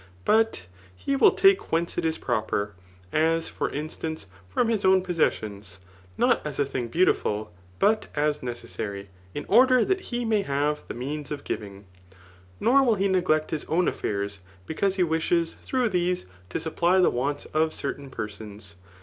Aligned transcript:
But. 0.25 0.65
he 0.95 1.15
will 1.15 1.29
take 1.29 1.71
whence 1.71 1.95
it 1.95 2.05
is 2.05 2.17
proper; 2.17 2.73
as, 3.13 3.49
for 3.49 3.69
instance, 3.69 4.25
from 4.49 4.67
his 4.67 4.83
own 4.83 5.03
possessions, 5.03 5.77
not 6.17 6.41
as 6.43 6.57
a 6.57 6.65
thing 6.65 6.89
beai^tifiil, 6.89 7.49
but 7.77 8.07
as 8.15 8.41
necessary, 8.41 9.09
in 9.35 9.45
order 9.47 9.85
that 9.85 10.01
he: 10.09 10.25
may 10.25 10.41
have 10.41 10.87
the 10.87 10.95
means 10.95 11.29
of 11.29 11.43
gmng. 11.43 11.83
Nor 12.59 12.81
will 12.83 12.95
he 12.95 13.07
neglect 13.09 13.51
his 13.51 13.65
own 13.65 13.87
affairs, 13.87 14.39
because 14.65 14.95
he 14.95 15.03
wishes, 15.03 15.53
through 15.61 15.87
these^ 15.91 16.25
to 16.49 16.59
supply 16.59 16.99
die 16.99 17.07
warns 17.07 17.45
of 17.53 17.71
certain 17.71 18.09
persons. 18.09 18.77